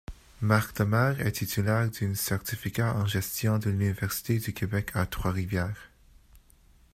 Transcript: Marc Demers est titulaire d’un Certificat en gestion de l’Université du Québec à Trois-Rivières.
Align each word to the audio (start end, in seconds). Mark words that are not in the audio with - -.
Marc 0.41 0.75
Demers 0.77 1.19
est 1.21 1.31
titulaire 1.33 1.87
d’un 1.87 2.15
Certificat 2.15 2.95
en 2.95 3.05
gestion 3.05 3.59
de 3.59 3.69
l’Université 3.69 4.39
du 4.39 4.51
Québec 4.51 4.89
à 4.95 5.05
Trois-Rivières. 5.05 5.91